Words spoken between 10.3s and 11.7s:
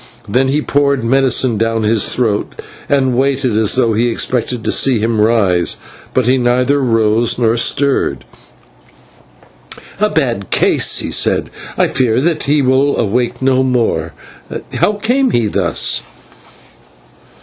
case," he said.